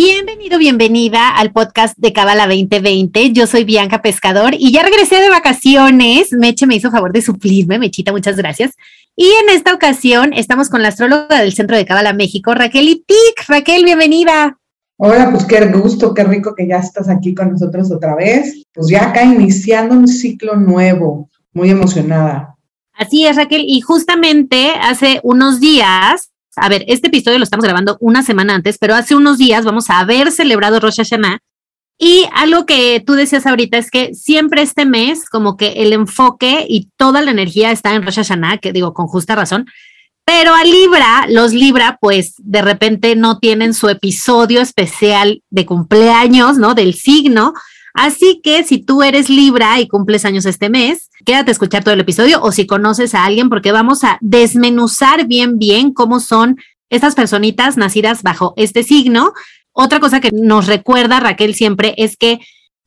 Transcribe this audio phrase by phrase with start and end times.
[0.00, 3.32] Bienvenido, bienvenida al podcast de Cabala 2020.
[3.32, 6.30] Yo soy Bianca Pescador y ya regresé de vacaciones.
[6.30, 8.76] Meche me hizo favor de suplirme, Mechita, muchas gracias.
[9.16, 13.48] Y en esta ocasión estamos con la astróloga del Centro de Cabala México, Raquel Itik.
[13.48, 14.56] Raquel, bienvenida.
[14.98, 18.62] Hola, pues qué gusto, qué rico que ya estás aquí con nosotros otra vez.
[18.72, 22.54] Pues ya acá iniciando un ciclo nuevo, muy emocionada.
[22.92, 23.64] Así es, Raquel.
[23.66, 26.30] Y justamente hace unos días
[26.60, 29.90] a ver, este episodio lo estamos grabando una semana antes, pero hace unos días vamos
[29.90, 31.38] a haber celebrado Rosh Hashanah.
[32.00, 36.64] Y algo que tú decías ahorita es que siempre este mes, como que el enfoque
[36.68, 39.66] y toda la energía está en Rosh Hashanah, que digo con justa razón,
[40.24, 46.58] pero a Libra, los Libra, pues de repente no tienen su episodio especial de cumpleaños,
[46.58, 46.74] ¿no?
[46.74, 47.54] Del signo.
[48.00, 51.94] Así que si tú eres Libra y cumples años este mes, quédate a escuchar todo
[51.94, 56.58] el episodio o si conoces a alguien, porque vamos a desmenuzar bien, bien cómo son
[56.90, 59.32] estas personitas nacidas bajo este signo.
[59.72, 62.38] Otra cosa que nos recuerda Raquel siempre es que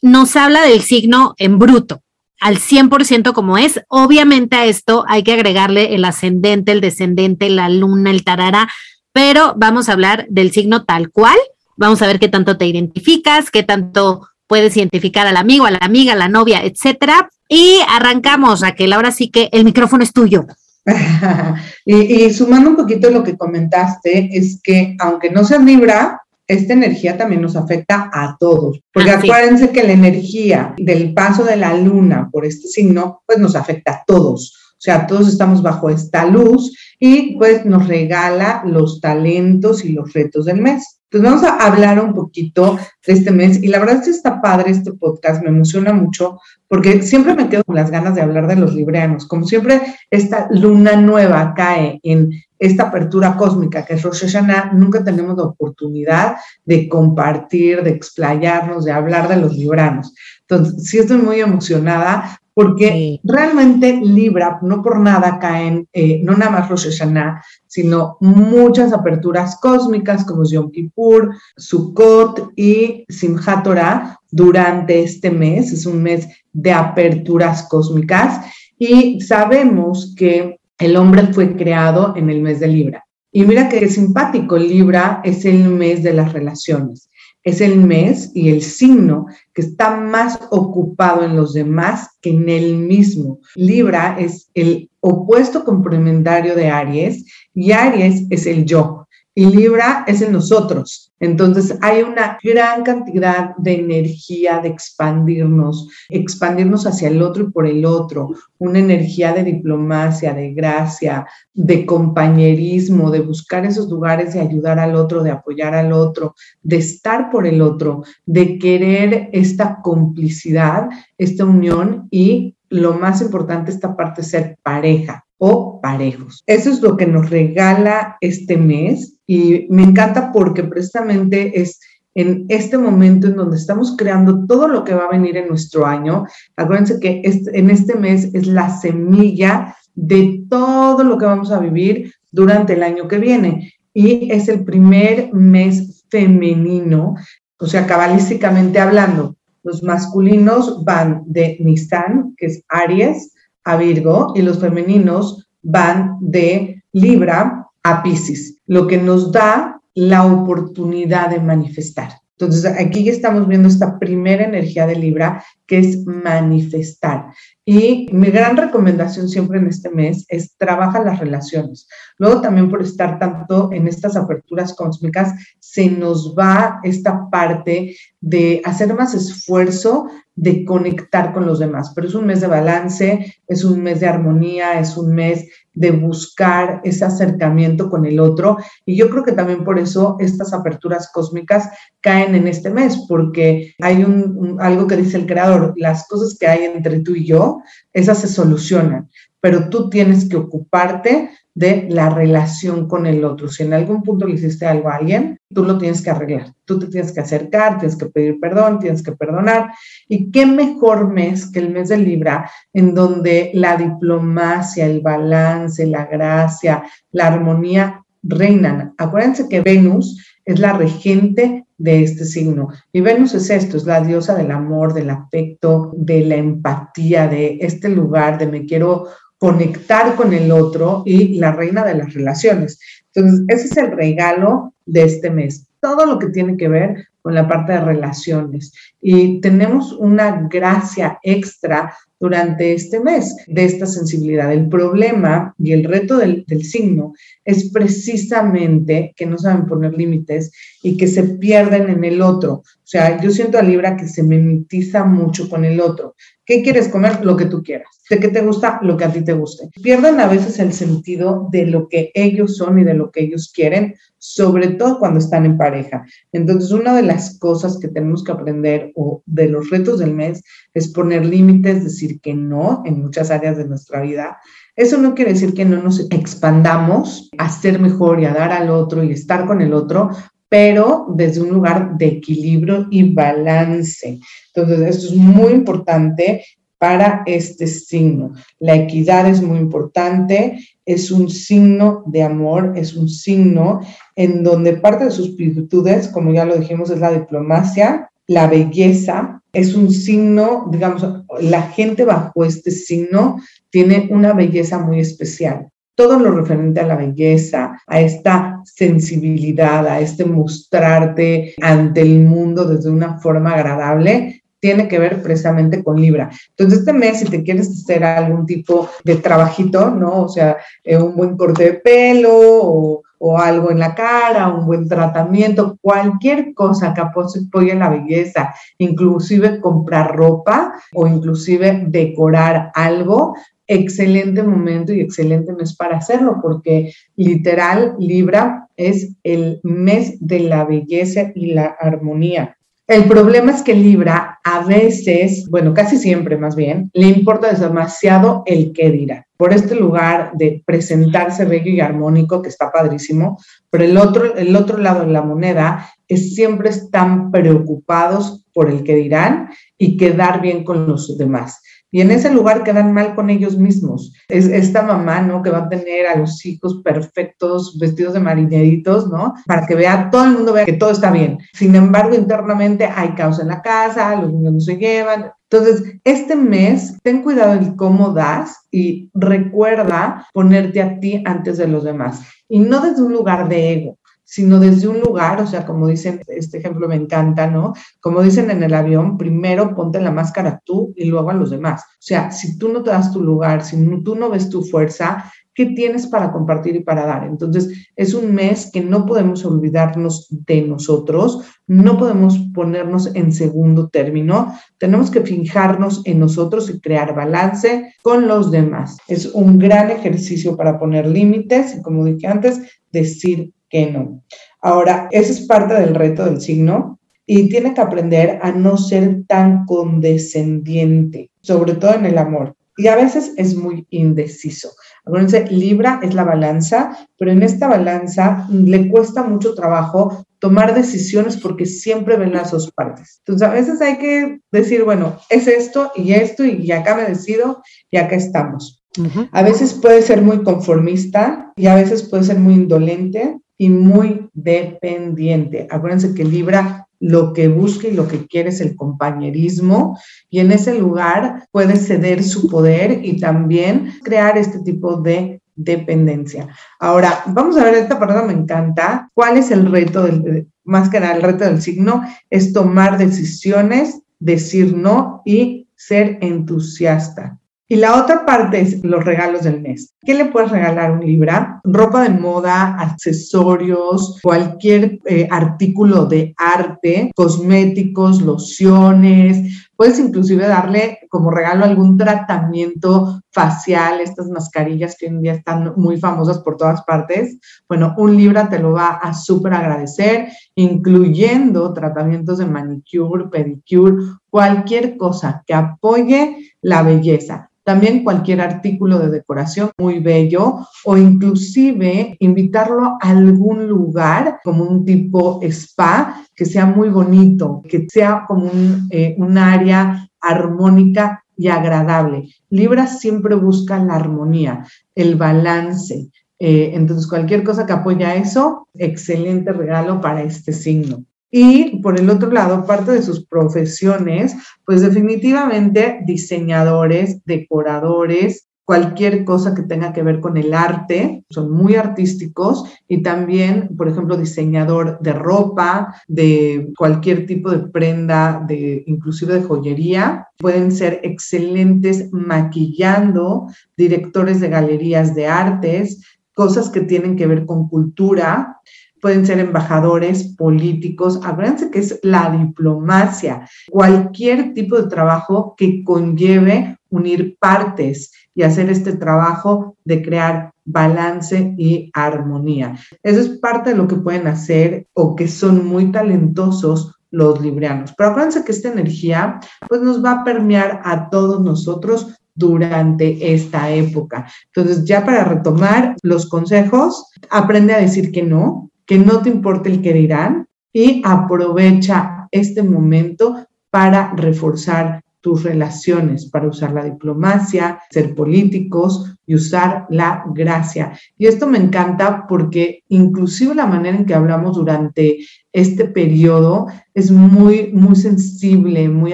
[0.01, 2.01] nos habla del signo en bruto,
[2.39, 3.81] al 100% como es.
[3.89, 8.69] Obviamente a esto hay que agregarle el ascendente, el descendente, la luna, el tarara,
[9.11, 11.37] pero vamos a hablar del signo tal cual.
[11.75, 15.77] Vamos a ver qué tanto te identificas, qué tanto puedes identificar al amigo, a la
[15.79, 17.29] amiga, a la novia, etcétera.
[17.47, 18.91] Y arrancamos, Raquel.
[18.91, 20.45] Ahora sí que el micrófono es tuyo.
[21.85, 27.17] y, sumando un poquito lo que comentaste, es que aunque no sea Libra, esta energía
[27.17, 28.81] también nos afecta a todos.
[28.93, 33.55] Porque acuérdense que la energía del paso de la luna por este signo, pues nos
[33.55, 34.57] afecta a todos.
[34.73, 40.11] O sea, todos estamos bajo esta luz y pues nos regala los talentos y los
[40.11, 41.00] retos del mes.
[41.11, 44.41] Pues vamos a hablar un poquito de este mes y la verdad es que está
[44.41, 46.39] padre este podcast, me emociona mucho
[46.69, 49.27] porque siempre me quedo con las ganas de hablar de los librianos.
[49.27, 55.03] Como siempre, esta luna nueva cae en esta apertura cósmica que es Rosh Hashanah, nunca
[55.03, 60.13] tenemos la oportunidad de compartir, de explayarnos, de hablar de los libranos.
[60.47, 66.51] Entonces, sí estoy muy emocionada porque realmente Libra, no por nada caen, eh, no nada
[66.51, 75.03] más Rosh Hashanah, sino muchas aperturas cósmicas como Yom Kippur, Sukkot y Simchat Torah durante
[75.03, 75.71] este mes.
[75.71, 78.45] Es un mes de aperturas cósmicas
[78.77, 83.05] y sabemos que el hombre fue creado en el mes de Libra.
[83.31, 87.10] Y mira que simpático, Libra es el mes de las relaciones
[87.43, 92.49] es el mes y el signo que está más ocupado en los demás que en
[92.49, 93.39] él mismo.
[93.55, 99.00] Libra es el opuesto complementario de Aries y Aries es el yo
[99.33, 101.13] y Libra es el nosotros.
[101.19, 107.67] Entonces hay una gran cantidad de energía de expandirnos, expandirnos hacia el otro y por
[107.67, 114.41] el otro, una energía de diplomacia, de gracia, de compañerismo, de buscar esos lugares de
[114.41, 119.79] ayudar al otro, de apoyar al otro, de estar por el otro, de querer esta
[119.81, 126.43] complicidad, esta unión y lo más importante, esta parte, ser pareja o parejos.
[126.45, 131.79] Eso es lo que nos regala este mes y me encanta porque precisamente es
[132.15, 135.85] en este momento en donde estamos creando todo lo que va a venir en nuestro
[135.85, 136.25] año.
[136.57, 142.13] Acuérdense que en este mes es la semilla de todo lo que vamos a vivir
[142.33, 143.73] durante el año que viene.
[143.93, 147.15] Y es el primer mes femenino,
[147.57, 149.37] o sea, cabalísticamente hablando.
[149.63, 156.83] Los masculinos van de Nisan, que es Aries, a Virgo, y los femeninos van de
[156.91, 162.21] Libra a Pisces, lo que nos da la oportunidad de manifestar.
[162.37, 167.25] Entonces, aquí estamos viendo esta primera energía de Libra, que es manifestar.
[167.65, 171.85] Y mi gran recomendación siempre en este mes es trabajar las relaciones.
[172.17, 178.61] Luego también por estar tanto en estas aperturas cósmicas, se nos va esta parte de
[178.63, 181.91] hacer más esfuerzo de conectar con los demás.
[181.93, 185.91] Pero es un mes de balance, es un mes de armonía, es un mes de
[185.91, 188.57] buscar ese acercamiento con el otro.
[188.85, 191.69] Y yo creo que también por eso estas aperturas cósmicas
[192.01, 196.47] caen en este mes, porque hay un, algo que dice el creador, las cosas que
[196.47, 197.59] hay entre tú y yo,
[197.93, 199.09] esas se solucionan.
[199.41, 203.49] Pero tú tienes que ocuparte de la relación con el otro.
[203.49, 206.53] Si en algún punto le hiciste algo a alguien, tú lo tienes que arreglar.
[206.63, 209.71] Tú te tienes que acercar, tienes que pedir perdón, tienes que perdonar.
[210.07, 215.85] Y qué mejor mes que el mes de Libra, en donde la diplomacia, el balance,
[215.85, 218.93] la gracia, la armonía reinan.
[218.97, 222.69] Acuérdense que Venus es la regente de este signo.
[222.93, 227.57] Y Venus es esto, es la diosa del amor, del afecto, de la empatía, de
[227.61, 229.07] este lugar, de me quiero
[229.41, 232.79] conectar con el otro y la reina de las relaciones.
[233.11, 235.65] Entonces, ese es el regalo de este mes.
[235.79, 238.71] Todo lo que tiene que ver con la parte de relaciones.
[239.01, 244.53] Y tenemos una gracia extra durante este mes de esta sensibilidad.
[244.53, 250.51] El problema y el reto del, del, signo es precisamente que no saben poner límites
[250.83, 252.61] y que se pierden en el otro.
[252.91, 256.13] O sea, yo siento a Libra que se mimetiza mucho con el otro.
[256.45, 257.23] ¿Qué quieres comer?
[257.23, 257.87] Lo que tú quieras.
[258.09, 258.81] ¿De qué te gusta?
[258.81, 259.69] Lo que a ti te guste.
[259.81, 263.49] Pierden a veces el sentido de lo que ellos son y de lo que ellos
[263.55, 266.03] quieren, sobre todo cuando están en pareja.
[266.33, 270.43] Entonces, una de las cosas que tenemos que aprender o de los retos del mes
[270.73, 274.37] es poner límites, decir que no en muchas áreas de nuestra vida.
[274.75, 278.69] Eso no quiere decir que no nos expandamos a ser mejor y a dar al
[278.69, 280.09] otro y estar con el otro,
[280.51, 284.19] pero desde un lugar de equilibrio y balance.
[284.53, 286.43] Entonces, esto es muy importante
[286.77, 288.33] para este signo.
[288.59, 293.79] La equidad es muy importante, es un signo de amor, es un signo
[294.17, 299.41] en donde parte de sus virtudes, como ya lo dijimos, es la diplomacia, la belleza,
[299.53, 301.05] es un signo, digamos,
[301.39, 303.39] la gente bajo este signo
[303.69, 305.70] tiene una belleza muy especial
[306.01, 312.65] todo lo referente a la belleza, a esta sensibilidad, a este mostrarte ante el mundo
[312.65, 316.31] desde una forma agradable, tiene que ver precisamente con Libra.
[316.49, 320.23] Entonces, este mes, si te quieres hacer algún tipo de trabajito, ¿no?
[320.23, 323.03] O sea, eh, un buen corte de pelo o,
[323.37, 330.15] algo en la cara, un buen tratamiento, cualquier cosa que apoye la belleza, inclusive comprar
[330.15, 333.35] ropa o inclusive decorar algo,
[333.67, 340.65] excelente momento y excelente mes para hacerlo, porque literal Libra es el mes de la
[340.65, 342.57] belleza y la armonía.
[342.87, 348.43] El problema es que Libra a veces, bueno, casi siempre más bien, le importa demasiado
[348.45, 349.27] el qué dirá.
[349.37, 353.37] Por este lugar de presentarse bello y armónico, que está padrísimo,
[353.69, 358.83] pero el otro, el otro lado de la moneda es siempre están preocupados por el
[358.83, 361.61] que dirán y quedar bien con los demás.
[361.91, 364.13] Y en ese lugar quedan mal con ellos mismos.
[364.29, 365.43] Es esta mamá, ¿no?
[365.43, 369.33] Que va a tener a los hijos perfectos, vestidos de marineritos, ¿no?
[369.45, 371.39] Para que vea, todo el mundo vea que todo está bien.
[371.53, 375.31] Sin embargo, internamente hay caos en la casa, los niños no se llevan.
[375.49, 381.67] Entonces, este mes, ten cuidado en cómo das y recuerda ponerte a ti antes de
[381.67, 382.21] los demás.
[382.47, 383.97] Y no desde un lugar de ego,
[384.31, 387.73] sino desde un lugar, o sea, como dicen, este ejemplo me encanta, ¿no?
[387.99, 391.81] Como dicen en el avión, primero ponte la máscara tú y luego a los demás.
[391.81, 393.75] O sea, si tú no te das tu lugar, si
[394.05, 397.25] tú no ves tu fuerza, ¿qué tienes para compartir y para dar?
[397.25, 403.89] Entonces, es un mes que no podemos olvidarnos de nosotros, no podemos ponernos en segundo
[403.89, 408.95] término, tenemos que fijarnos en nosotros y crear balance con los demás.
[409.09, 412.61] Es un gran ejercicio para poner límites y, como dije antes,
[412.93, 414.21] decir que no.
[414.61, 419.23] Ahora, ese es parte del reto del signo y tiene que aprender a no ser
[419.25, 422.55] tan condescendiente, sobre todo en el amor.
[422.77, 424.69] Y a veces es muy indeciso.
[425.05, 431.37] Acuérdense, Libra es la balanza, pero en esta balanza le cuesta mucho trabajo tomar decisiones
[431.37, 433.21] porque siempre ven las dos partes.
[433.25, 437.61] Entonces, a veces hay que decir, bueno, es esto y esto y acá me decido
[437.89, 438.83] y acá estamos.
[439.31, 444.27] A veces puede ser muy conformista y a veces puede ser muy indolente y muy
[444.33, 445.67] dependiente.
[445.69, 449.99] Acuérdense que Libra lo que busca y lo que quiere es el compañerismo
[450.31, 456.47] y en ese lugar puede ceder su poder y también crear este tipo de dependencia.
[456.79, 459.11] Ahora, vamos a ver, esta palabra me encanta.
[459.13, 462.01] ¿Cuál es el reto del, más que nada el reto del signo?
[462.31, 467.40] Es tomar decisiones, decir no y ser entusiasta.
[467.71, 469.93] Y la otra parte es los regalos del mes.
[470.01, 471.61] ¿Qué le puedes regalar un Libra?
[471.63, 479.69] Ropa de moda, accesorios, cualquier eh, artículo de arte, cosméticos, lociones.
[479.77, 485.71] Puedes inclusive darle como regalo algún tratamiento facial, estas mascarillas que hoy en día están
[485.77, 487.39] muy famosas por todas partes.
[487.69, 493.95] Bueno, un Libra te lo va a súper agradecer, incluyendo tratamientos de manicure, pedicure,
[494.29, 502.15] cualquier cosa que apoye la belleza también cualquier artículo de decoración muy bello o inclusive
[502.19, 508.45] invitarlo a algún lugar como un tipo spa que sea muy bonito, que sea como
[508.45, 512.29] un, eh, un área armónica y agradable.
[512.49, 514.65] Libra siempre busca la armonía,
[514.95, 516.09] el balance.
[516.39, 521.05] Eh, entonces, cualquier cosa que apoya eso, excelente regalo para este signo.
[521.31, 524.35] Y por el otro lado, parte de sus profesiones,
[524.65, 531.75] pues definitivamente diseñadores, decoradores, cualquier cosa que tenga que ver con el arte, son muy
[531.75, 532.65] artísticos.
[532.87, 539.43] Y también, por ejemplo, diseñador de ropa, de cualquier tipo de prenda, de inclusive de
[539.43, 546.01] joyería, pueden ser excelentes maquillando, directores de galerías de artes,
[546.33, 548.61] cosas que tienen que ver con cultura,
[549.01, 551.19] pueden ser embajadores, políticos.
[551.23, 558.69] Acuérdense que es la diplomacia, cualquier tipo de trabajo que conlleve unir partes y hacer
[558.69, 562.77] este trabajo de crear balance y armonía.
[563.03, 567.93] Eso es parte de lo que pueden hacer o que son muy talentosos los librianos.
[567.97, 573.69] Pero acuérdense que esta energía pues nos va a permear a todos nosotros durante esta
[573.69, 574.27] época.
[574.53, 579.69] Entonces, ya para retomar los consejos, aprende a decir que no, que no te importe
[579.69, 587.79] el que dirán y aprovecha este momento para reforzar tus relaciones, para usar la diplomacia,
[587.89, 590.93] ser políticos y usar la gracia.
[591.17, 595.19] Y esto me encanta porque inclusive la manera en que hablamos durante
[595.53, 599.13] este periodo es muy, muy sensible, muy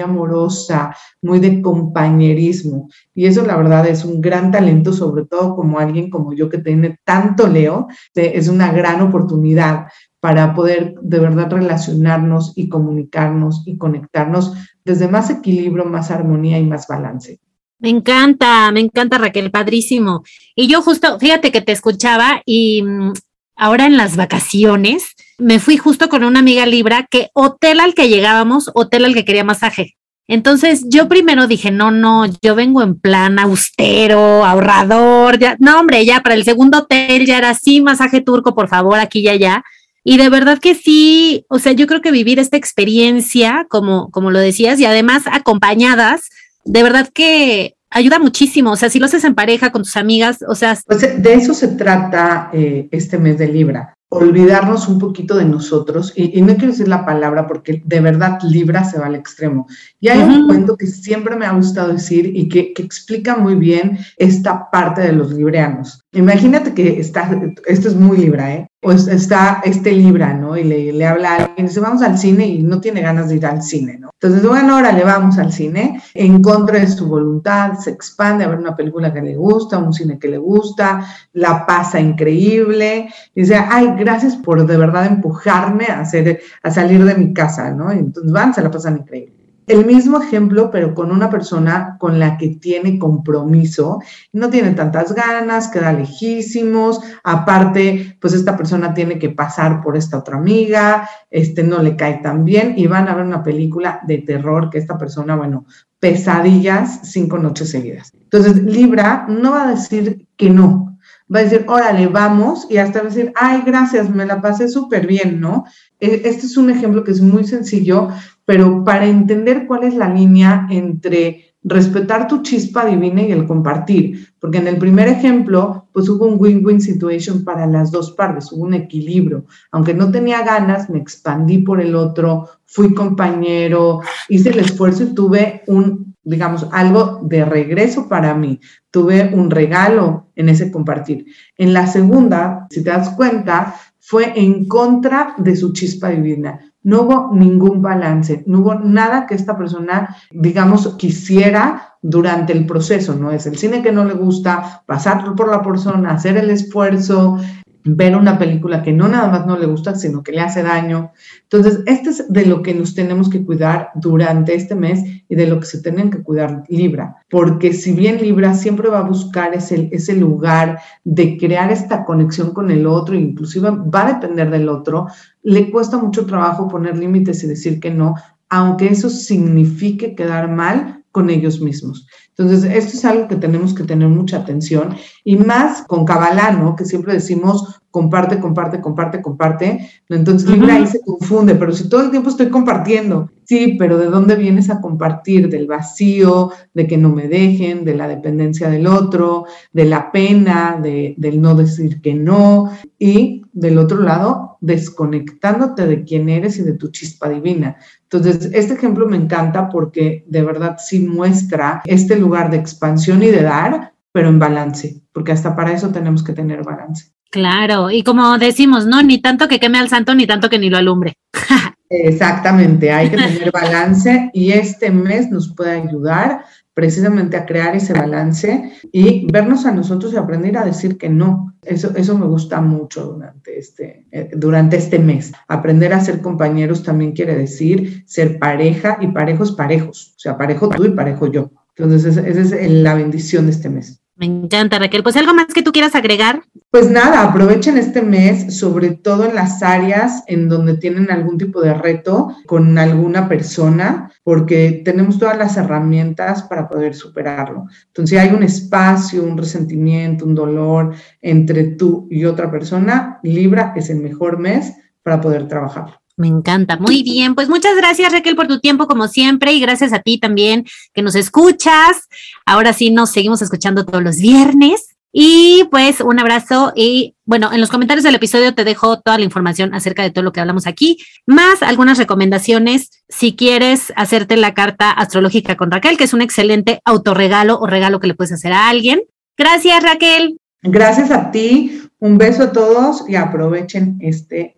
[0.00, 2.88] amorosa, muy de compañerismo.
[3.14, 6.58] Y eso la verdad es un gran talento, sobre todo como alguien como yo que
[6.58, 9.86] tiene tanto Leo, es una gran oportunidad
[10.20, 14.52] para poder de verdad relacionarnos y comunicarnos y conectarnos
[14.84, 17.40] desde más equilibrio, más armonía y más balance.
[17.78, 20.24] Me encanta, me encanta Raquel, padrísimo.
[20.56, 23.12] Y yo justo, fíjate que te escuchaba y mm,
[23.54, 28.08] ahora en las vacaciones me fui justo con una amiga Libra que hotel al que
[28.08, 29.94] llegábamos, hotel al que quería masaje.
[30.26, 36.04] Entonces yo primero dije, no, no, yo vengo en plan austero, ahorrador, ya, no hombre,
[36.04, 39.64] ya para el segundo hotel ya era así, masaje turco, por favor, aquí ya, ya.
[40.04, 44.30] Y de verdad que sí, o sea, yo creo que vivir esta experiencia, como, como
[44.30, 46.28] lo decías, y además acompañadas,
[46.64, 48.72] de verdad que ayuda muchísimo.
[48.72, 50.78] O sea, si lo haces en pareja con tus amigas, o sea.
[50.86, 53.94] Pues de eso se trata eh, este mes de Libra.
[54.10, 58.82] Olvidarnos un poquito de nosotros, y, no quiero decir la palabra porque de verdad Libra
[58.82, 59.66] se va al extremo.
[60.00, 63.54] Y hay un cuento que siempre me ha gustado decir y que, que explica muy
[63.56, 66.00] bien esta parte de los libreanos.
[66.12, 67.30] Imagínate que está,
[67.66, 68.66] esto es muy Libra, ¿eh?
[68.88, 70.56] Pues está este Libra, ¿no?
[70.56, 73.44] Y le, habla a alguien, dice, vamos al cine y no tiene ganas de ir
[73.44, 74.08] al cine, ¿no?
[74.14, 78.48] Entonces, bueno, ahora le vamos al cine, en contra de su voluntad, se expande a
[78.48, 81.04] ver una película que le gusta, un cine que le gusta,
[81.34, 87.04] la pasa increíble, y dice, ay, gracias por de verdad empujarme a, hacer, a salir
[87.04, 87.92] de mi casa, ¿no?
[87.92, 89.37] Y entonces van, se la pasan increíble
[89.68, 94.00] el mismo ejemplo, pero con una persona con la que tiene compromiso,
[94.32, 100.18] no tiene tantas ganas, queda lejísimos, aparte, pues esta persona tiene que pasar por esta
[100.18, 104.18] otra amiga, este no le cae tan bien y van a ver una película de
[104.18, 105.66] terror que esta persona, bueno,
[106.00, 108.12] pesadillas cinco noches seguidas.
[108.14, 110.98] Entonces, Libra no va a decir que no,
[111.34, 114.68] va a decir, órale, vamos, y hasta va a decir, ay, gracias, me la pasé
[114.68, 115.64] súper bien, ¿no?
[116.00, 118.08] E, este es un ejemplo que es muy sencillo,
[118.48, 124.30] pero para entender cuál es la línea entre respetar tu chispa divina y el compartir,
[124.40, 128.64] porque en el primer ejemplo, pues hubo un win-win situation para las dos partes, hubo
[128.64, 129.44] un equilibrio.
[129.70, 134.00] Aunque no tenía ganas, me expandí por el otro, fui compañero,
[134.30, 140.28] hice el esfuerzo y tuve un, digamos, algo de regreso para mí, tuve un regalo
[140.36, 141.26] en ese compartir.
[141.58, 143.74] En la segunda, si te das cuenta,
[144.08, 149.34] fue en contra de su chispa divina no hubo ningún balance, no hubo nada que
[149.34, 153.30] esta persona, digamos, quisiera durante el proceso, ¿no?
[153.30, 157.38] Es el cine que no le gusta, pasar por la persona, hacer el esfuerzo,
[157.84, 161.12] ver una película que no nada más no le gusta, sino que le hace daño.
[161.42, 165.46] Entonces, este es de lo que nos tenemos que cuidar durante este mes y de
[165.46, 169.54] lo que se tienen que cuidar Libra, porque si bien Libra siempre va a buscar
[169.54, 174.68] ese, ese lugar de crear esta conexión con el otro, inclusive va a depender del
[174.68, 175.06] otro,
[175.42, 178.14] le cuesta mucho trabajo poner límites y decir que no,
[178.48, 182.06] aunque eso signifique quedar mal con ellos mismos.
[182.36, 186.76] Entonces, esto es algo que tenemos que tener mucha atención y más con Kabbalah, ¿no?
[186.76, 189.90] Que siempre decimos comparte, comparte, comparte, comparte.
[190.08, 194.10] Entonces, Libra ahí se confunde, pero si todo el tiempo estoy compartiendo, Sí, pero ¿de
[194.10, 195.48] dónde vienes a compartir?
[195.48, 200.78] Del vacío, de que no me dejen, de la dependencia del otro, de la pena,
[200.82, 202.70] de, del no decir que no.
[202.98, 207.76] Y del otro lado, desconectándote de quién eres y de tu chispa divina.
[208.02, 213.28] Entonces, este ejemplo me encanta porque de verdad sí muestra este lugar de expansión y
[213.28, 217.12] de dar, pero en balance, porque hasta para eso tenemos que tener balance.
[217.30, 220.70] Claro, y como decimos, no, ni tanto que queme al santo, ni tanto que ni
[220.70, 221.14] lo alumbre.
[221.90, 226.44] Exactamente, hay que tener balance y este mes nos puede ayudar
[226.78, 231.56] precisamente a crear ese balance y vernos a nosotros y aprender a decir que no.
[231.64, 235.32] Eso, eso me gusta mucho durante este, eh, durante este mes.
[235.48, 240.68] Aprender a ser compañeros también quiere decir ser pareja y parejos parejos, o sea, parejo
[240.68, 241.50] tú y parejo yo.
[241.74, 244.00] Entonces, esa es la bendición de este mes.
[244.18, 245.04] Me encanta, Raquel.
[245.04, 246.42] Pues algo más que tú quieras agregar.
[246.72, 251.60] Pues nada, aprovechen este mes, sobre todo en las áreas en donde tienen algún tipo
[251.60, 257.66] de reto con alguna persona, porque tenemos todas las herramientas para poder superarlo.
[257.86, 263.88] Entonces, hay un espacio, un resentimiento, un dolor entre tú y otra persona, Libra es
[263.88, 266.02] el mejor mes para poder trabajarlo.
[266.18, 266.76] Me encanta.
[266.76, 267.34] Muy bien.
[267.34, 271.00] Pues muchas gracias, Raquel, por tu tiempo, como siempre, y gracias a ti también que
[271.00, 272.08] nos escuchas.
[272.44, 274.88] Ahora sí nos seguimos escuchando todos los viernes.
[275.10, 279.24] Y pues un abrazo y bueno, en los comentarios del episodio te dejo toda la
[279.24, 284.52] información acerca de todo lo que hablamos aquí, más algunas recomendaciones si quieres hacerte la
[284.52, 288.52] carta astrológica con Raquel, que es un excelente autorregalo o regalo que le puedes hacer
[288.52, 289.00] a alguien.
[289.38, 290.38] Gracias, Raquel.
[290.62, 291.80] Gracias a ti.
[292.00, 294.57] Un beso a todos y aprovechen este